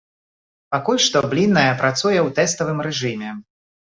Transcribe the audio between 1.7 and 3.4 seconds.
працуе ў тэставым рэжыме.